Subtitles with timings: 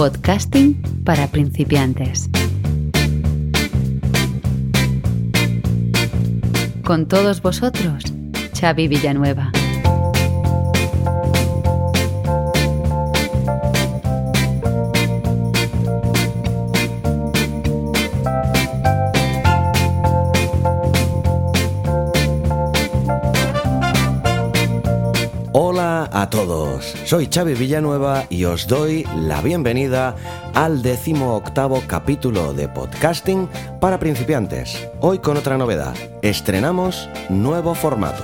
[0.00, 2.30] Podcasting para principiantes.
[6.82, 8.04] Con todos vosotros,
[8.58, 9.52] Xavi Villanueva.
[26.30, 30.14] Todos, soy Xavi Villanueva y os doy la bienvenida
[30.54, 33.48] al décimo octavo capítulo de podcasting
[33.80, 34.88] para principiantes.
[35.00, 38.22] Hoy con otra novedad, estrenamos nuevo formato.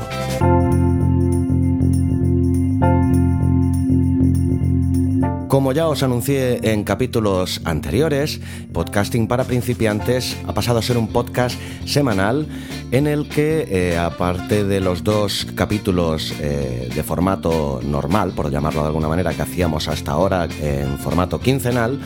[5.57, 8.43] Como ya os anuncié en capítulos anteriores,
[8.75, 12.47] Podcasting para principiantes ha pasado a ser un podcast semanal
[12.91, 18.83] en el que, eh, aparte de los dos capítulos eh, de formato normal, por llamarlo
[18.83, 22.01] de alguna manera, que hacíamos hasta ahora en formato quincenal,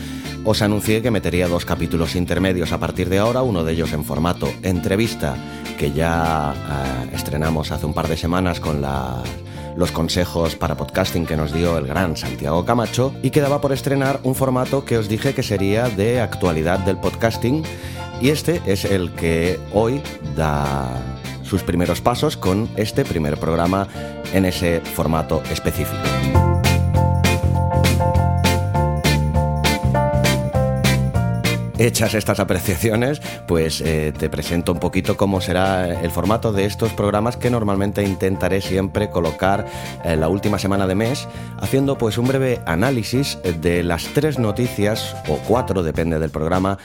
[0.45, 4.05] os anuncié que metería dos capítulos intermedios a partir de ahora, uno de ellos en
[4.05, 5.35] formato entrevista,
[5.77, 9.25] que ya eh, estrenamos hace un par de semanas con la
[9.81, 14.20] los consejos para podcasting que nos dio el gran Santiago Camacho y quedaba por estrenar
[14.25, 17.64] un formato que os dije que sería de actualidad del podcasting
[18.20, 20.03] y este es el que hoy
[20.36, 20.86] da
[21.42, 23.89] sus primeros pasos con este primer programa
[24.34, 26.50] en ese formato específico.
[31.81, 36.92] Hechas estas apreciaciones, pues eh, te presento un poquito cómo será el formato de estos
[36.92, 39.64] programas que normalmente intentaré siempre colocar
[40.05, 41.27] en la última semana de mes,
[41.58, 46.77] haciendo pues un breve análisis de las tres noticias, o cuatro, depende del programa,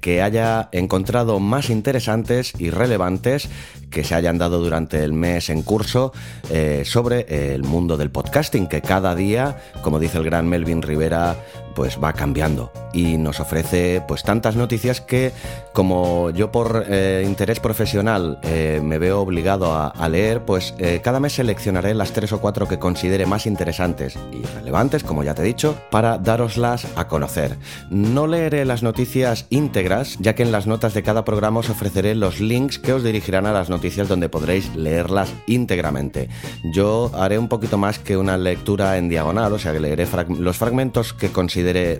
[0.00, 3.48] que haya encontrado más interesantes y relevantes
[3.90, 6.12] que se hayan dado durante el mes en curso
[6.50, 11.36] eh, sobre el mundo del podcasting, que cada día, como dice el gran Melvin Rivera,
[11.74, 15.32] pues va cambiando y nos ofrece pues tantas noticias que
[15.72, 21.20] como yo por eh, interés profesional eh, me veo obligado a, leer, pues eh, cada
[21.20, 25.42] mes seleccionaré las tres o cuatro que considere más interesantes y relevantes, como ya te
[25.42, 27.56] he dicho, para daroslas a conocer.
[27.90, 32.14] No leeré las noticias íntegras, ya que en las notas de cada programa os ofreceré
[32.14, 36.28] los links que os dirigirán a las noticias donde podréis leerlas íntegramente.
[36.74, 40.06] Yo haré un poquito más que una lectura en diagonal, o sea que leeré
[40.38, 41.30] los fragmentos que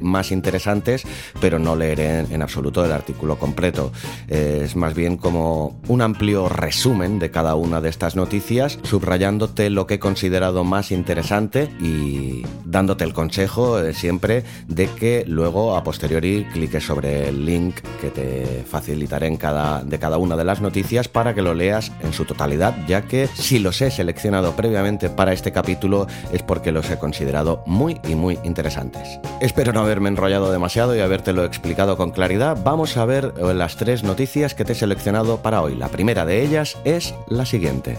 [0.00, 1.04] más interesantes,
[1.40, 3.92] pero no leeré en, en absoluto el artículo completo.
[4.28, 9.70] Eh, es más bien como un amplio resumen de cada una de estas noticias, subrayándote
[9.70, 15.76] lo que he considerado más interesante y dándote el consejo eh, siempre de que luego
[15.76, 20.44] a posteriori cliques sobre el link que te facilitaré en cada, de cada una de
[20.44, 24.54] las noticias para que lo leas en su totalidad, ya que si los he seleccionado
[24.56, 29.18] previamente para este capítulo es porque los he considerado muy y muy interesantes.
[29.50, 32.56] Espero no haberme enrollado demasiado y habértelo explicado con claridad.
[32.62, 35.74] Vamos a ver eh, las tres noticias que te he seleccionado para hoy.
[35.74, 37.98] La primera de ellas es la siguiente.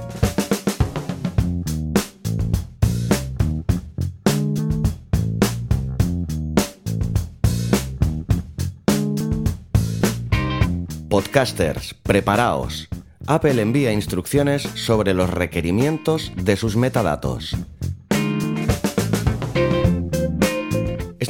[11.10, 12.88] Podcasters, preparaos.
[13.28, 17.58] Apple envía instrucciones sobre los requerimientos de sus metadatos.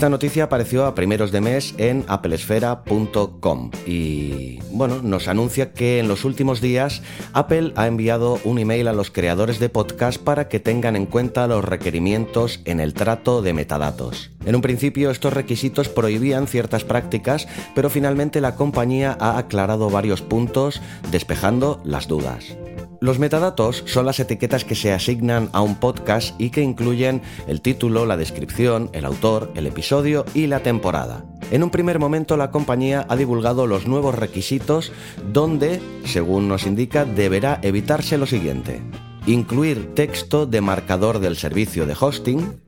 [0.02, 6.08] Esta noticia apareció a primeros de mes en applesfera.com y bueno, nos anuncia que en
[6.08, 7.04] los últimos días
[7.34, 11.46] Apple ha enviado un email a los creadores de podcast para que tengan en cuenta
[11.46, 14.32] los requerimientos en el trato de metadatos.
[14.44, 20.24] En un principio estos requisitos prohibían ciertas prácticas, pero finalmente la compañía ha aclarado varios
[20.24, 20.82] puntos
[21.12, 22.58] despejando las dudas.
[23.02, 27.60] Los metadatos son las etiquetas que se asignan a un podcast y que incluyen el
[27.60, 31.26] título, la descripción, el autor, el episodio y la temporada.
[31.50, 34.92] En un primer momento la compañía ha divulgado los nuevos requisitos
[35.34, 38.84] donde, según nos indica, deberá evitarse lo siguiente.
[39.26, 42.62] Incluir texto de marcador del servicio de hosting,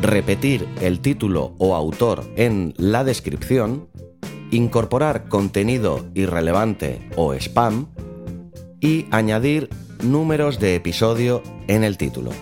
[0.00, 3.88] repetir el título o autor en la descripción,
[4.52, 7.88] incorporar contenido irrelevante o spam,
[8.80, 9.68] y añadir
[10.02, 12.32] números de episodio en el título.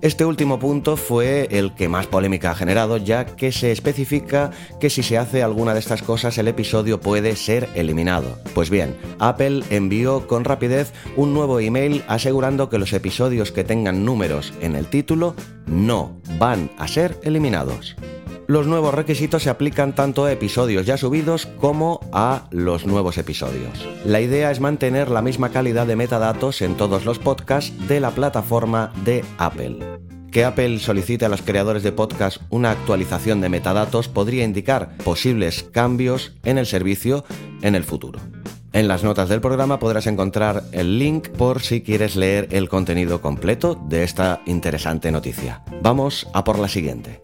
[0.00, 4.90] Este último punto fue el que más polémica ha generado, ya que se especifica que
[4.90, 8.38] si se hace alguna de estas cosas el episodio puede ser eliminado.
[8.54, 14.04] Pues bien, Apple envió con rapidez un nuevo email asegurando que los episodios que tengan
[14.04, 15.34] números en el título
[15.68, 17.96] no van a ser eliminados.
[18.46, 23.86] Los nuevos requisitos se aplican tanto a episodios ya subidos como a los nuevos episodios.
[24.06, 28.10] La idea es mantener la misma calidad de metadatos en todos los podcasts de la
[28.10, 29.98] plataforma de Apple.
[30.32, 35.62] Que Apple solicite a los creadores de podcast una actualización de metadatos podría indicar posibles
[35.62, 37.26] cambios en el servicio
[37.60, 38.18] en el futuro.
[38.72, 43.22] En las notas del programa podrás encontrar el link por si quieres leer el contenido
[43.22, 45.62] completo de esta interesante noticia.
[45.82, 47.20] Vamos a por la siguiente.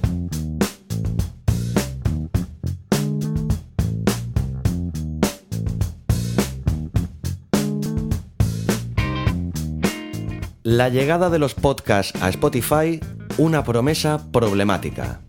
[10.62, 12.98] La llegada de los podcasts a Spotify,
[13.36, 15.20] una promesa problemática.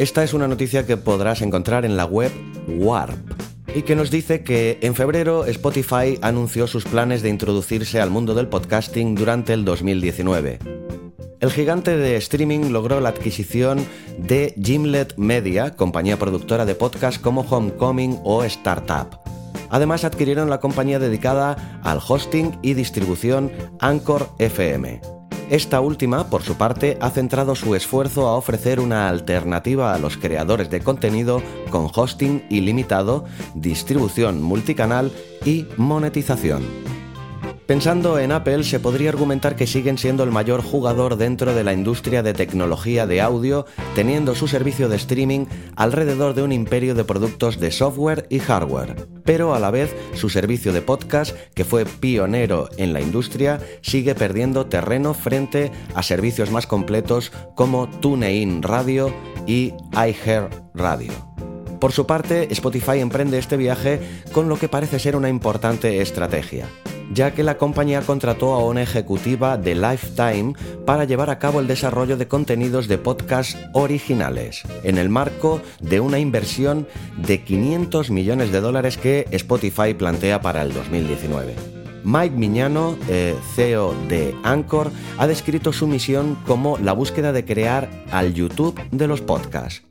[0.00, 2.32] Esta es una noticia que podrás encontrar en la web
[2.66, 3.18] Warp
[3.74, 8.34] y que nos dice que en febrero Spotify anunció sus planes de introducirse al mundo
[8.34, 10.58] del podcasting durante el 2019.
[11.40, 13.86] El gigante de streaming logró la adquisición
[14.16, 19.20] de Gimlet Media, compañía productora de podcasts como Homecoming o Startup.
[19.68, 25.19] Además adquirieron la compañía dedicada al hosting y distribución Anchor FM.
[25.50, 30.16] Esta última, por su parte, ha centrado su esfuerzo a ofrecer una alternativa a los
[30.16, 33.24] creadores de contenido con hosting ilimitado,
[33.56, 35.10] distribución multicanal
[35.44, 36.62] y monetización.
[37.70, 41.72] Pensando en Apple, se podría argumentar que siguen siendo el mayor jugador dentro de la
[41.72, 43.64] industria de tecnología de audio,
[43.94, 45.46] teniendo su servicio de streaming
[45.76, 49.06] alrededor de un imperio de productos de software y hardware.
[49.24, 54.16] Pero a la vez, su servicio de podcast, que fue pionero en la industria, sigue
[54.16, 59.14] perdiendo terreno frente a servicios más completos como TuneIn Radio
[59.46, 61.12] y iHeart Radio.
[61.78, 64.00] Por su parte, Spotify emprende este viaje
[64.32, 66.66] con lo que parece ser una importante estrategia
[67.10, 70.54] ya que la compañía contrató a una ejecutiva de Lifetime
[70.86, 76.00] para llevar a cabo el desarrollo de contenidos de podcast originales, en el marco de
[76.00, 76.86] una inversión
[77.16, 81.54] de 500 millones de dólares que Spotify plantea para el 2019.
[82.02, 87.90] Mike Miñano, eh, CEO de Anchor, ha descrito su misión como la búsqueda de crear
[88.10, 89.89] al YouTube de los podcasts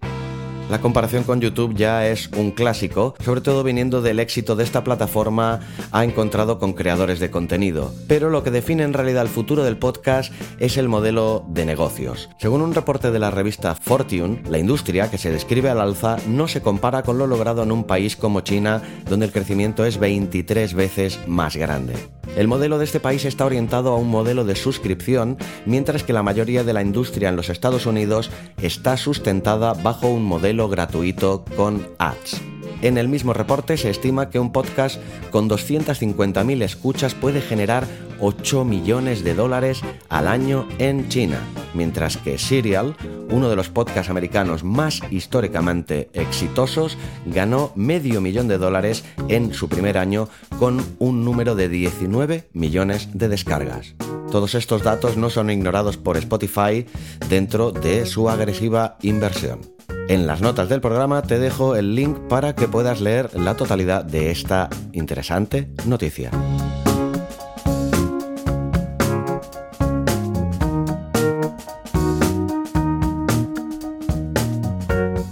[0.70, 4.84] la comparación con YouTube ya es un clásico, sobre todo viniendo del éxito de esta
[4.84, 5.62] plataforma
[5.92, 7.92] ha encontrado con creadores de contenido.
[8.08, 12.30] Pero lo que define en realidad el futuro del podcast es el modelo de negocios.
[12.38, 16.48] Según un reporte de la revista Fortune, la industria que se describe al alza no
[16.48, 20.74] se compara con lo logrado en un país como China, donde el crecimiento es 23
[20.76, 21.96] veces más grande.
[22.36, 26.24] El modelo de este país está orientado a un modelo de suscripción, mientras que la
[26.24, 28.30] mayoría de la industria en los Estados Unidos
[28.62, 32.42] está sustentada bajo un modelo gratuito con ads.
[32.82, 35.02] En el mismo reporte se estima que un podcast
[35.32, 37.86] con 250.000 escuchas puede generar
[38.22, 41.40] 8 millones de dólares al año en China,
[41.74, 42.96] mientras que Serial,
[43.30, 49.68] uno de los podcasts americanos más históricamente exitosos, ganó medio millón de dólares en su
[49.68, 53.96] primer año con un número de 19 millones de descargas.
[54.32, 56.86] Todos estos datos no son ignorados por Spotify
[57.30, 59.79] dentro de su agresiva inversión.
[60.10, 64.04] En las notas del programa te dejo el link para que puedas leer la totalidad
[64.04, 66.32] de esta interesante noticia.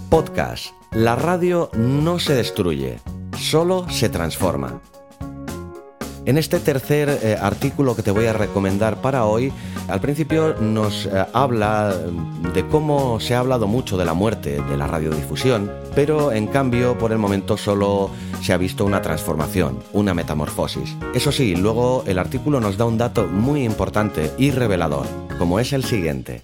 [0.08, 0.66] Podcast.
[0.92, 3.00] La radio no se destruye,
[3.36, 4.80] solo se transforma.
[6.28, 9.50] En este tercer eh, artículo que te voy a recomendar para hoy,
[9.88, 11.96] al principio nos eh, habla
[12.52, 16.98] de cómo se ha hablado mucho de la muerte de la radiodifusión, pero en cambio
[16.98, 18.10] por el momento solo
[18.42, 20.96] se ha visto una transformación, una metamorfosis.
[21.14, 25.06] Eso sí, luego el artículo nos da un dato muy importante y revelador,
[25.38, 26.42] como es el siguiente.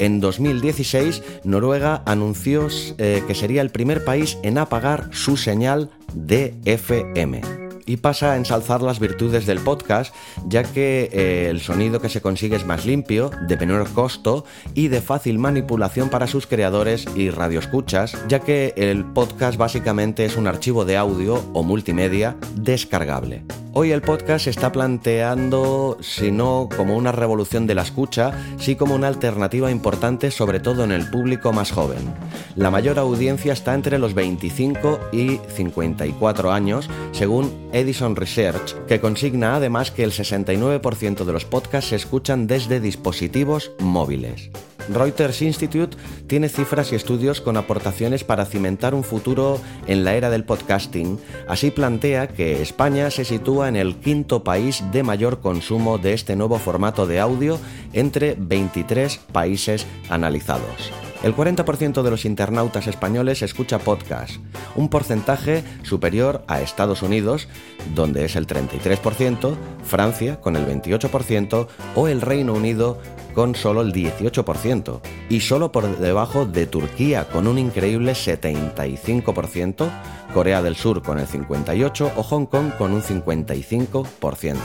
[0.00, 2.66] En 2016, Noruega anunció
[2.98, 7.59] eh, que sería el primer país en apagar su señal de FM
[7.90, 10.14] y pasa a ensalzar las virtudes del podcast,
[10.46, 14.44] ya que eh, el sonido que se consigue es más limpio, de menor costo
[14.74, 20.36] y de fácil manipulación para sus creadores y radioescuchas, ya que el podcast básicamente es
[20.36, 23.42] un archivo de audio o multimedia descargable.
[23.72, 28.74] Hoy el podcast se está planteando, si no como una revolución de la escucha, sí
[28.74, 32.12] como una alternativa importante, sobre todo en el público más joven.
[32.56, 39.54] La mayor audiencia está entre los 25 y 54 años, según Edison Research, que consigna
[39.54, 44.50] además que el 69% de los podcasts se escuchan desde dispositivos móviles.
[44.88, 45.96] Reuters Institute
[46.26, 51.18] tiene cifras y estudios con aportaciones para cimentar un futuro en la era del podcasting.
[51.48, 56.36] Así plantea que España se sitúa en el quinto país de mayor consumo de este
[56.36, 57.58] nuevo formato de audio
[57.92, 60.92] entre 23 países analizados.
[61.22, 64.36] El 40% de los internautas españoles escucha podcast,
[64.74, 67.46] un porcentaje superior a Estados Unidos,
[67.94, 72.98] donde es el 33%, Francia con el 28% o el Reino Unido
[73.34, 79.88] con solo el 18% y solo por debajo de Turquía con un increíble 75%,
[80.34, 84.56] Corea del Sur con el 58% o Hong Kong con un 55%,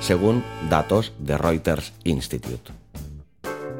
[0.00, 2.72] según datos de Reuters Institute.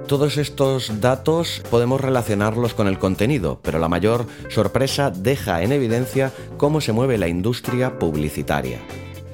[0.06, 6.32] Todos estos datos podemos relacionarlos con el contenido, pero la mayor sorpresa deja en evidencia
[6.56, 8.80] cómo se mueve la industria publicitaria.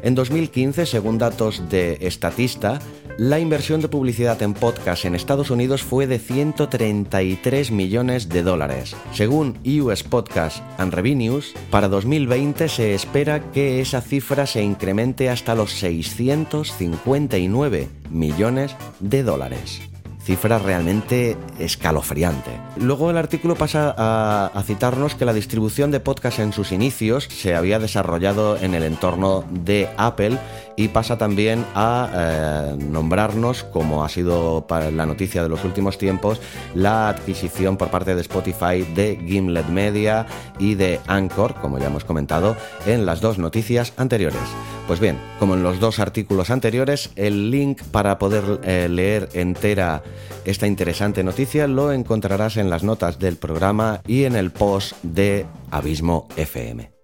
[0.06, 2.78] En 2015, según datos de Statista,
[3.18, 8.94] la inversión de publicidad en podcast en Estados Unidos fue de 133 millones de dólares.
[9.12, 15.56] Según US Podcast and Revenues, para 2020 se espera que esa cifra se incremente hasta
[15.56, 19.80] los 659 millones de dólares
[20.26, 22.50] cifra realmente escalofriante.
[22.76, 27.54] Luego el artículo pasa a, citarnos que la distribución de podcast en sus inicios se
[27.54, 30.36] había desarrollado en el entorno de Apple
[30.76, 35.98] y pasa también a eh, nombrarnos, como ha sido para la noticia de los últimos
[35.98, 36.40] tiempos,
[36.74, 40.26] la adquisición por parte de Spotify de Gimlet Media
[40.58, 42.56] y de Anchor, como ya hemos comentado
[42.86, 44.40] en las dos noticias anteriores.
[44.86, 50.02] Pues bien, como en los dos artículos anteriores, el link para poder eh, leer entera
[50.46, 55.44] esta interesante noticia lo encontrarás en las notas del programa y en el post de
[55.72, 56.95] Abismo FM.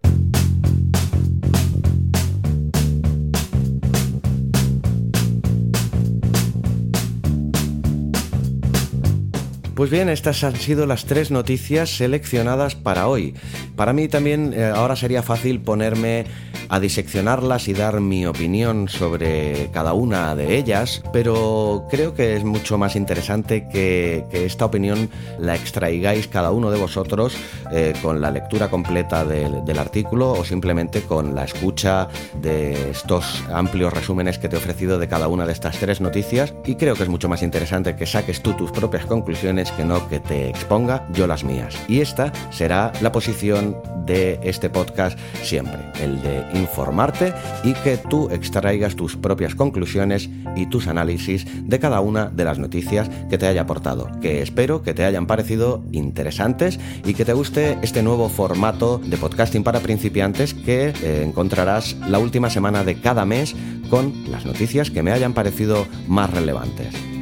[9.74, 13.34] Pues bien, estas han sido las tres noticias seleccionadas para hoy.
[13.74, 16.26] Para mí también eh, ahora sería fácil ponerme
[16.68, 22.44] a diseccionarlas y dar mi opinión sobre cada una de ellas, pero creo que es
[22.44, 27.36] mucho más interesante que, esta opinión la extraigáis cada uno de vosotros
[27.70, 32.08] eh, con la lectura completa del, artículo o simplemente con la escucha
[32.40, 36.52] de estos amplios resúmenes que te he ofrecido de cada una de estas tres noticias
[36.66, 40.08] y creo que es mucho más interesante que saques tú tus propias conclusiones que no
[40.08, 41.74] que te exponga yo las mías.
[41.88, 48.30] Y esta será la posición de este podcast siempre, el de informarte y que tú
[48.30, 53.46] extraigas tus propias conclusiones y tus análisis de cada una de las noticias que te
[53.46, 58.28] haya aportado, que espero que te hayan parecido interesantes y que te guste este nuevo
[58.28, 63.54] formato de podcasting para principiantes que eh, encontrarás la última semana de cada mes
[63.90, 67.12] con las noticias que me hayan parecido más relevantes.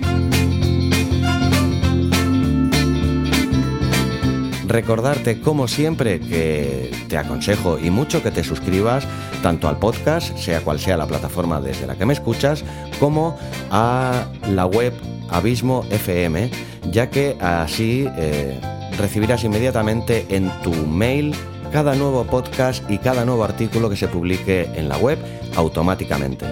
[4.70, 9.04] recordarte como siempre que te aconsejo y mucho que te suscribas
[9.42, 12.64] tanto al podcast, sea cual sea la plataforma desde la que me escuchas,
[12.98, 13.36] como
[13.70, 14.94] a la web
[15.28, 16.50] Abismo FM,
[16.90, 18.58] ya que así eh,
[18.96, 21.34] recibirás inmediatamente en tu mail
[21.70, 25.18] cada nuevo podcast y cada nuevo artículo que se publique en la web
[25.56, 26.46] automáticamente.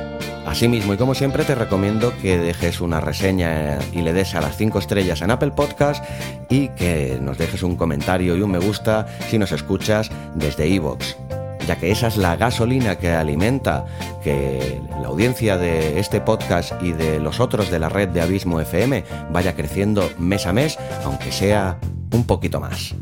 [0.46, 4.56] Asimismo, y como siempre, te recomiendo que dejes una reseña y le des a las
[4.56, 6.02] 5 estrellas en Apple Podcast
[6.48, 11.16] y que nos dejes un comentario y un me gusta si nos escuchas desde iVoox
[11.68, 13.84] ya que esa es la gasolina que alimenta
[14.24, 18.58] que la audiencia de este podcast y de los otros de la red de Abismo
[18.58, 21.78] FM vaya creciendo mes a mes, aunque sea
[22.10, 22.94] un poquito más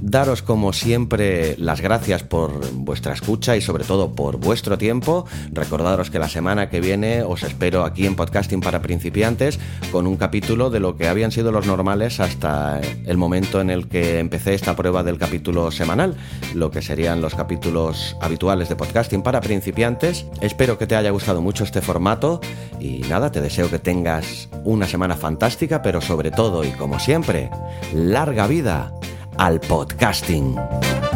[0.00, 5.26] daros como siempre las gracias por vuestra escucha y sobre todo por vuestro tiempo.
[5.52, 9.58] Recordaros que la semana que viene os espero aquí en Podcasting para principiantes
[9.92, 13.88] con un capítulo de lo que habían sido los normales hasta el momento en el
[13.88, 16.16] que empecé esta prueba del capítulo semanal,
[16.54, 20.26] lo que serían los capítulos habituales de Podcasting para principiantes.
[20.40, 22.40] Espero que te haya gustado mucho este formato
[22.80, 27.50] y nada, te deseo que tengas una semana fantástica, pero sobre todo y como siempre,
[27.92, 28.92] larga vida
[29.38, 31.07] al podcasting.